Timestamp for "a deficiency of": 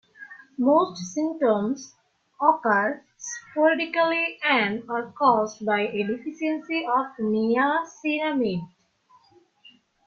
5.81-7.05